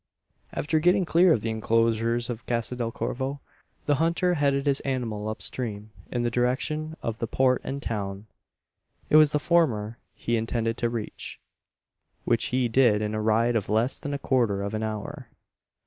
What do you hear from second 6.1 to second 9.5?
in the direction of the Port and town. It was the